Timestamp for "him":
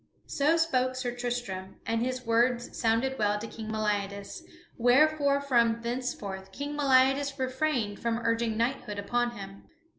9.37-9.67